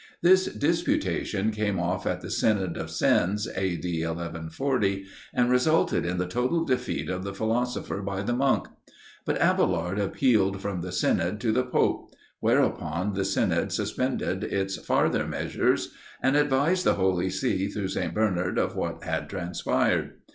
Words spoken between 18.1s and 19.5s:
Bernard of what had